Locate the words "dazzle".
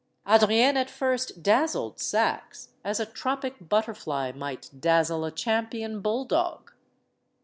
4.79-5.23